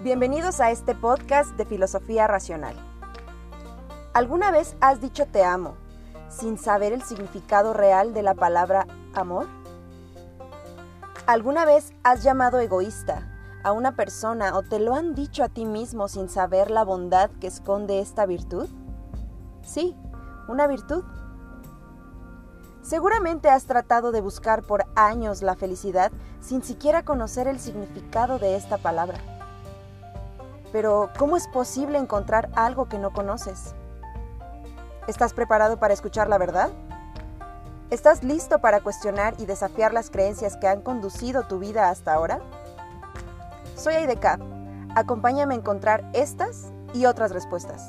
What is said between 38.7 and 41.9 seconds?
cuestionar y desafiar las creencias que han conducido tu vida